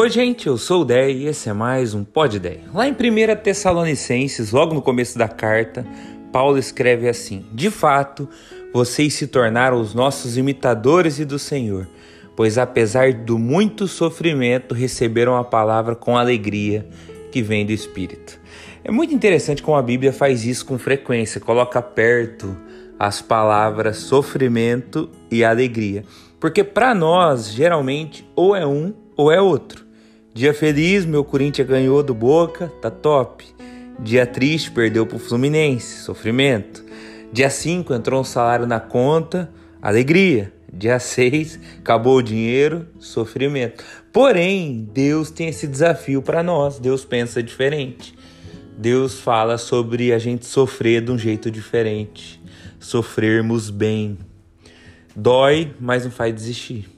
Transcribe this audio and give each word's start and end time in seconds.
Oi, 0.00 0.08
gente, 0.08 0.46
eu 0.46 0.56
sou 0.56 0.80
o 0.80 0.84
Dé 0.86 1.10
e 1.10 1.26
esse 1.26 1.50
é 1.50 1.52
mais 1.52 1.92
um 1.92 2.02
Pod 2.02 2.38
Dé. 2.38 2.60
Lá 2.72 2.88
em 2.88 2.92
1 2.92 3.36
Tessalonicenses, 3.42 4.50
logo 4.50 4.72
no 4.72 4.80
começo 4.80 5.18
da 5.18 5.28
carta, 5.28 5.86
Paulo 6.32 6.56
escreve 6.56 7.06
assim: 7.06 7.44
De 7.52 7.70
fato, 7.70 8.26
vocês 8.72 9.12
se 9.12 9.26
tornaram 9.26 9.78
os 9.78 9.92
nossos 9.92 10.38
imitadores 10.38 11.18
e 11.18 11.26
do 11.26 11.38
Senhor, 11.38 11.86
pois 12.34 12.56
apesar 12.56 13.12
do 13.12 13.38
muito 13.38 13.86
sofrimento, 13.86 14.74
receberam 14.74 15.36
a 15.36 15.44
palavra 15.44 15.94
com 15.94 16.16
alegria 16.16 16.88
que 17.30 17.42
vem 17.42 17.66
do 17.66 17.72
Espírito. 17.72 18.40
É 18.82 18.90
muito 18.90 19.12
interessante 19.12 19.62
como 19.62 19.76
a 19.76 19.82
Bíblia 19.82 20.14
faz 20.14 20.46
isso 20.46 20.64
com 20.64 20.78
frequência, 20.78 21.42
coloca 21.42 21.82
perto 21.82 22.56
as 22.98 23.20
palavras 23.20 23.98
sofrimento 23.98 25.10
e 25.30 25.44
alegria. 25.44 26.04
Porque 26.40 26.64
para 26.64 26.94
nós, 26.94 27.52
geralmente, 27.52 28.26
ou 28.34 28.56
é 28.56 28.66
um 28.66 28.94
ou 29.14 29.30
é 29.30 29.38
outro. 29.38 29.89
Dia 30.32 30.54
feliz, 30.54 31.04
meu 31.04 31.24
Corinthians 31.24 31.68
ganhou 31.68 32.02
do 32.02 32.14
Boca, 32.14 32.72
tá 32.80 32.90
top. 32.90 33.44
Dia 33.98 34.26
triste, 34.26 34.70
perdeu 34.70 35.06
pro 35.06 35.18
Fluminense, 35.18 36.02
sofrimento. 36.02 36.84
Dia 37.32 37.50
5, 37.50 37.92
entrou 37.92 38.20
um 38.20 38.24
salário 38.24 38.66
na 38.66 38.80
conta, 38.80 39.52
alegria. 39.80 40.52
Dia 40.72 40.98
6, 40.98 41.58
acabou 41.80 42.16
o 42.18 42.22
dinheiro, 42.22 42.86
sofrimento. 42.98 43.84
Porém, 44.12 44.88
Deus 44.92 45.30
tem 45.30 45.48
esse 45.48 45.66
desafio 45.66 46.22
para 46.22 46.42
nós, 46.42 46.78
Deus 46.78 47.04
pensa 47.04 47.42
diferente. 47.42 48.14
Deus 48.78 49.20
fala 49.20 49.58
sobre 49.58 50.12
a 50.12 50.18
gente 50.18 50.46
sofrer 50.46 51.02
de 51.02 51.10
um 51.10 51.18
jeito 51.18 51.50
diferente 51.50 52.40
sofrermos 52.80 53.68
bem. 53.68 54.18
Dói, 55.14 55.74
mas 55.78 56.04
não 56.04 56.10
faz 56.10 56.34
desistir. 56.34 56.88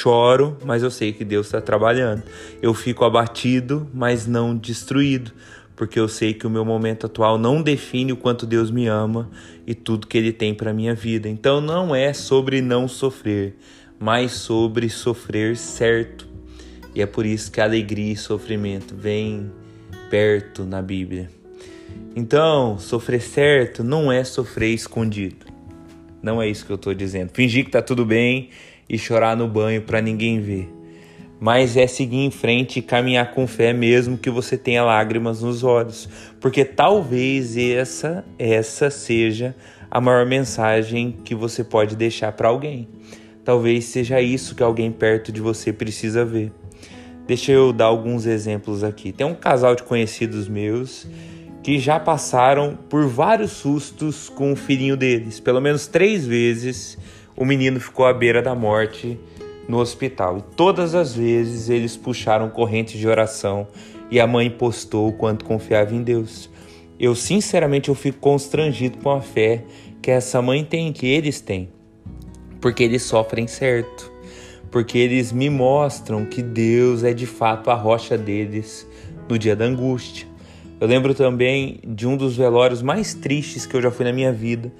Choro, 0.00 0.56
mas 0.64 0.82
eu 0.82 0.90
sei 0.90 1.12
que 1.12 1.26
Deus 1.26 1.46
está 1.46 1.60
trabalhando. 1.60 2.22
Eu 2.62 2.72
fico 2.72 3.04
abatido, 3.04 3.86
mas 3.92 4.26
não 4.26 4.56
destruído, 4.56 5.30
porque 5.76 6.00
eu 6.00 6.08
sei 6.08 6.32
que 6.32 6.46
o 6.46 6.50
meu 6.50 6.64
momento 6.64 7.04
atual 7.04 7.36
não 7.36 7.60
define 7.60 8.10
o 8.10 8.16
quanto 8.16 8.46
Deus 8.46 8.70
me 8.70 8.86
ama 8.86 9.30
e 9.66 9.74
tudo 9.74 10.06
que 10.06 10.16
Ele 10.16 10.32
tem 10.32 10.54
para 10.54 10.72
minha 10.72 10.94
vida. 10.94 11.28
Então 11.28 11.60
não 11.60 11.94
é 11.94 12.14
sobre 12.14 12.62
não 12.62 12.88
sofrer, 12.88 13.56
mas 13.98 14.32
sobre 14.32 14.88
sofrer 14.88 15.54
certo. 15.54 16.26
E 16.94 17.02
é 17.02 17.06
por 17.06 17.26
isso 17.26 17.52
que 17.52 17.60
alegria 17.60 18.14
e 18.14 18.16
sofrimento 18.16 18.94
vêm 18.96 19.52
perto 20.08 20.64
na 20.64 20.80
Bíblia. 20.80 21.28
Então, 22.16 22.78
sofrer 22.78 23.20
certo 23.20 23.84
não 23.84 24.10
é 24.10 24.24
sofrer 24.24 24.72
escondido. 24.72 25.44
Não 26.22 26.40
é 26.40 26.48
isso 26.48 26.64
que 26.64 26.72
eu 26.72 26.76
estou 26.76 26.94
dizendo. 26.94 27.30
Fingir 27.32 27.66
que 27.66 27.70
tá 27.70 27.82
tudo 27.82 28.04
bem 28.04 28.48
e 28.90 28.98
chorar 28.98 29.36
no 29.36 29.46
banho 29.46 29.80
para 29.82 30.02
ninguém 30.02 30.40
ver. 30.40 30.68
Mas 31.38 31.76
é 31.76 31.86
seguir 31.86 32.18
em 32.18 32.30
frente 32.30 32.80
e 32.80 32.82
caminhar 32.82 33.30
com 33.32 33.46
fé 33.46 33.72
mesmo 33.72 34.18
que 34.18 34.28
você 34.28 34.58
tenha 34.58 34.82
lágrimas 34.82 35.40
nos 35.40 35.62
olhos, 35.62 36.08
porque 36.40 36.64
talvez 36.64 37.56
essa 37.56 38.24
essa 38.38 38.90
seja 38.90 39.54
a 39.90 40.00
maior 40.00 40.26
mensagem 40.26 41.12
que 41.24 41.34
você 41.34 41.64
pode 41.64 41.96
deixar 41.96 42.32
para 42.32 42.48
alguém. 42.48 42.88
Talvez 43.44 43.86
seja 43.86 44.20
isso 44.20 44.54
que 44.54 44.62
alguém 44.62 44.92
perto 44.92 45.32
de 45.32 45.40
você 45.40 45.72
precisa 45.72 46.24
ver. 46.24 46.52
Deixa 47.26 47.52
eu 47.52 47.72
dar 47.72 47.86
alguns 47.86 48.26
exemplos 48.26 48.84
aqui. 48.84 49.12
Tem 49.12 49.26
um 49.26 49.34
casal 49.34 49.74
de 49.74 49.82
conhecidos 49.84 50.48
meus 50.48 51.06
que 51.62 51.78
já 51.78 51.98
passaram 51.98 52.78
por 52.88 53.06
vários 53.06 53.52
sustos 53.52 54.28
com 54.28 54.52
o 54.52 54.56
filhinho 54.56 54.96
deles. 54.96 55.40
Pelo 55.40 55.60
menos 55.60 55.86
três 55.86 56.26
vezes 56.26 56.98
o 57.40 57.44
menino 57.46 57.80
ficou 57.80 58.04
à 58.04 58.12
beira 58.12 58.42
da 58.42 58.54
morte 58.54 59.18
no 59.66 59.78
hospital. 59.78 60.36
E 60.36 60.42
todas 60.54 60.94
as 60.94 61.14
vezes 61.14 61.70
eles 61.70 61.96
puxaram 61.96 62.50
correntes 62.50 63.00
de 63.00 63.08
oração 63.08 63.66
e 64.10 64.20
a 64.20 64.26
mãe 64.26 64.50
postou 64.50 65.08
o 65.08 65.12
quanto 65.14 65.46
confiava 65.46 65.94
em 65.94 66.02
Deus. 66.02 66.50
Eu 66.98 67.14
sinceramente 67.14 67.88
eu 67.88 67.94
fico 67.94 68.18
constrangido 68.18 68.98
com 68.98 69.08
a 69.08 69.22
fé 69.22 69.64
que 70.02 70.10
essa 70.10 70.42
mãe 70.42 70.62
tem, 70.62 70.92
que 70.92 71.06
eles 71.06 71.40
têm. 71.40 71.70
Porque 72.60 72.82
eles 72.82 73.04
sofrem 73.04 73.46
certo. 73.46 74.12
Porque 74.70 74.98
eles 74.98 75.32
me 75.32 75.48
mostram 75.48 76.26
que 76.26 76.42
Deus 76.42 77.02
é 77.02 77.14
de 77.14 77.24
fato 77.24 77.70
a 77.70 77.74
rocha 77.74 78.18
deles 78.18 78.86
no 79.26 79.38
dia 79.38 79.56
da 79.56 79.64
angústia. 79.64 80.28
Eu 80.78 80.86
lembro 80.86 81.14
também 81.14 81.80
de 81.86 82.06
um 82.06 82.18
dos 82.18 82.36
velórios 82.36 82.82
mais 82.82 83.14
tristes 83.14 83.64
que 83.64 83.74
eu 83.74 83.80
já 83.80 83.90
fui 83.90 84.04
na 84.04 84.12
minha 84.12 84.30
vida, 84.30 84.70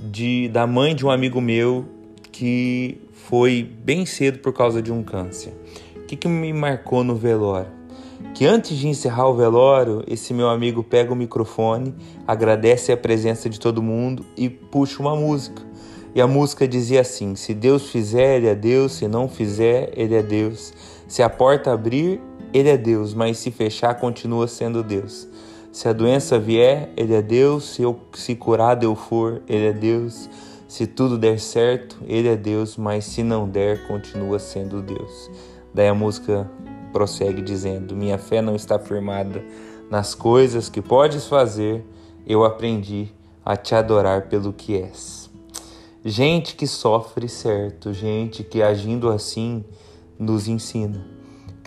de 0.00 0.48
da 0.48 0.66
mãe 0.66 0.94
de 0.94 1.04
um 1.04 1.10
amigo 1.10 1.40
meu 1.40 1.84
que 2.32 3.00
foi 3.12 3.62
bem 3.62 4.06
cedo 4.06 4.38
por 4.38 4.52
causa 4.52 4.80
de 4.80 4.90
um 4.90 5.02
câncer. 5.02 5.52
O 5.96 6.06
que, 6.06 6.16
que 6.16 6.26
me 6.26 6.52
marcou 6.52 7.04
no 7.04 7.14
velório? 7.14 7.70
Que 8.34 8.46
antes 8.46 8.76
de 8.76 8.88
encerrar 8.88 9.28
o 9.28 9.34
velório, 9.34 10.02
esse 10.06 10.32
meu 10.32 10.48
amigo 10.48 10.82
pega 10.82 11.12
o 11.12 11.16
microfone, 11.16 11.94
agradece 12.26 12.92
a 12.92 12.96
presença 12.96 13.48
de 13.48 13.60
todo 13.60 13.82
mundo 13.82 14.24
e 14.36 14.48
puxa 14.48 15.00
uma 15.00 15.14
música. 15.14 15.62
E 16.14 16.20
a 16.20 16.26
música 16.26 16.66
dizia 16.66 17.02
assim: 17.02 17.34
Se 17.34 17.52
Deus 17.54 17.90
fizer, 17.90 18.38
Ele 18.38 18.48
é 18.48 18.54
Deus, 18.54 18.92
se 18.92 19.06
não 19.06 19.28
fizer, 19.28 19.92
Ele 19.94 20.14
é 20.14 20.22
Deus. 20.22 20.72
Se 21.06 21.22
a 21.22 21.28
porta 21.28 21.72
abrir, 21.72 22.20
Ele 22.52 22.68
é 22.68 22.76
Deus, 22.76 23.14
mas 23.14 23.38
se 23.38 23.50
fechar, 23.50 23.94
continua 23.94 24.48
sendo 24.48 24.82
Deus. 24.82 25.28
Se 25.72 25.88
a 25.88 25.92
doença 25.92 26.38
vier, 26.38 26.92
Ele 26.96 27.14
é 27.14 27.22
Deus. 27.22 27.64
Se 27.64 27.82
eu 27.82 27.98
se 28.12 28.34
curado 28.34 28.84
eu 28.84 28.96
for, 28.96 29.42
Ele 29.48 29.66
é 29.66 29.72
Deus. 29.72 30.28
Se 30.66 30.86
tudo 30.86 31.16
der 31.16 31.38
certo, 31.38 31.98
Ele 32.06 32.28
é 32.28 32.36
Deus. 32.36 32.76
Mas 32.76 33.04
se 33.04 33.22
não 33.22 33.48
der, 33.48 33.86
continua 33.86 34.38
sendo 34.38 34.82
Deus. 34.82 35.30
Daí 35.72 35.86
a 35.86 35.94
música 35.94 36.50
prossegue 36.92 37.40
dizendo: 37.40 37.94
Minha 37.94 38.18
fé 38.18 38.42
não 38.42 38.56
está 38.56 38.78
firmada 38.78 39.44
nas 39.88 40.14
coisas 40.14 40.68
que 40.68 40.82
podes 40.82 41.26
fazer. 41.26 41.84
Eu 42.26 42.44
aprendi 42.44 43.08
a 43.44 43.56
te 43.56 43.74
adorar 43.74 44.28
pelo 44.28 44.52
que 44.52 44.76
és. 44.76 45.30
Gente 46.04 46.56
que 46.56 46.66
sofre 46.66 47.28
certo, 47.28 47.92
gente 47.92 48.42
que 48.42 48.62
agindo 48.62 49.08
assim 49.08 49.64
nos 50.18 50.48
ensina. 50.48 51.19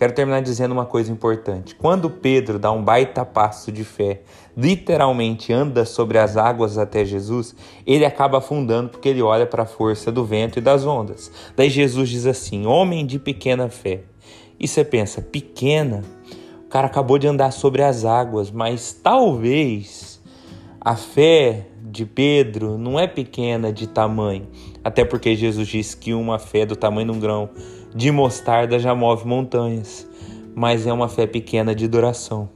Quero 0.04 0.16
terminar 0.16 0.42
dizendo 0.42 0.74
uma 0.74 0.86
coisa 0.86 1.10
importante. 1.10 1.76
Quando 1.76 2.10
Pedro 2.10 2.60
dá 2.60 2.70
um 2.74 2.84
baita 2.84 3.24
passo 3.24 3.72
de 3.72 3.86
fé, 3.86 4.24
literalmente 4.54 5.54
anda 5.54 5.86
sobre 5.86 6.18
as 6.18 6.36
águas 6.36 6.78
até 6.78 7.06
Jesus, 7.06 7.56
ele 7.88 8.04
acaba 8.04 8.40
afundando 8.40 8.90
porque 8.90 9.08
ele 9.08 9.22
olha 9.22 9.46
para 9.46 9.64
a 9.64 9.66
força 9.66 10.12
do 10.12 10.26
vento 10.26 10.60
e 10.60 10.62
das 10.62 10.86
ondas. 10.86 11.32
Daí 11.56 11.70
Jesus 11.70 12.10
diz 12.10 12.26
assim: 12.26 12.66
Homem 12.66 13.06
de 13.06 13.18
pequena 13.18 13.70
fé. 13.70 14.02
E 14.60 14.68
você 14.68 14.84
pensa, 14.84 15.22
pequena? 15.22 16.02
O 16.66 16.68
cara 16.68 16.88
acabou 16.88 17.18
de 17.18 17.30
andar 17.30 17.52
sobre 17.52 17.82
as 17.82 18.04
águas, 18.04 18.52
mas 18.52 18.92
talvez 18.92 20.22
a 20.82 20.98
fé 20.98 21.68
de 21.82 22.06
Pedro 22.06 22.78
não 22.78 23.00
é 23.00 23.08
pequena 23.08 23.72
de 23.72 23.88
tamanho, 23.88 24.50
até 24.84 25.06
porque 25.06 25.36
Jesus 25.36 25.68
disse 25.68 25.96
que 25.96 26.14
uma 26.14 26.38
fé 26.38 26.66
do 26.66 26.76
tamanho 26.76 27.12
de 27.12 27.18
um 27.18 27.20
grão 27.20 27.50
de 27.96 28.12
mostarda 28.12 28.78
já 28.78 28.94
move 28.94 29.26
montanhas, 29.26 30.08
mas 30.54 30.86
é 30.86 30.92
uma 30.92 31.08
fé 31.08 31.26
pequena 31.26 31.74
de 31.74 31.88
duração. 31.88 32.50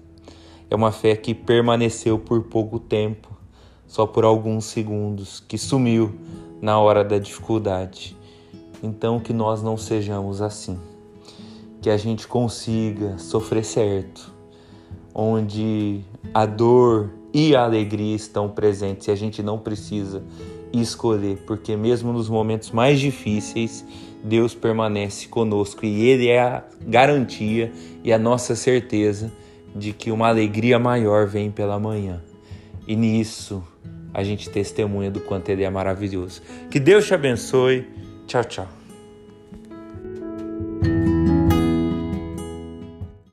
É 0.69 0.75
uma 0.75 0.91
fé 0.91 1.15
que 1.15 1.33
permaneceu 1.33 2.19
por 2.19 2.43
pouco 2.43 2.79
tempo, 2.79 3.29
só 3.85 4.05
por 4.05 4.25
alguns 4.25 4.65
segundos, 4.65 5.39
que 5.39 5.57
sumiu 5.57 6.13
na 6.61 6.77
hora 6.79 7.03
da 7.03 7.17
dificuldade. 7.17 8.17
Então, 8.83 9.19
que 9.19 9.31
nós 9.31 9.63
não 9.63 9.77
sejamos 9.77 10.41
assim. 10.41 10.77
Que 11.81 11.89
a 11.89 11.95
gente 11.95 12.27
consiga 12.27 13.17
sofrer 13.17 13.63
certo, 13.63 14.33
onde 15.13 16.01
a 16.33 16.45
dor 16.45 17.11
e 17.33 17.55
a 17.55 17.63
alegria 17.63 18.15
estão 18.15 18.49
presentes 18.49 19.07
e 19.07 19.11
a 19.11 19.15
gente 19.15 19.41
não 19.41 19.57
precisa 19.57 20.23
escolher, 20.73 21.37
porque 21.45 21.75
mesmo 21.75 22.11
nos 22.13 22.29
momentos 22.29 22.71
mais 22.71 22.99
difíceis, 22.99 23.85
Deus 24.23 24.53
permanece 24.53 25.27
conosco 25.27 25.85
e 25.85 26.07
Ele 26.07 26.27
é 26.27 26.39
a 26.39 26.63
garantia 26.81 27.71
e 28.03 28.11
a 28.11 28.17
nossa 28.17 28.55
certeza 28.55 29.31
de 29.75 29.93
que 29.93 30.11
uma 30.11 30.27
alegria 30.27 30.79
maior 30.79 31.27
vem 31.27 31.51
pela 31.51 31.79
manhã. 31.79 32.21
E 32.87 32.95
nisso 32.95 33.63
a 34.13 34.23
gente 34.23 34.49
testemunha 34.49 35.11
do 35.11 35.19
quanto 35.19 35.49
Ele 35.49 35.63
é 35.63 35.69
maravilhoso. 35.69 36.41
Que 36.71 36.79
Deus 36.79 37.05
te 37.05 37.13
abençoe. 37.13 37.85
Tchau, 38.25 38.43
tchau. 38.43 38.76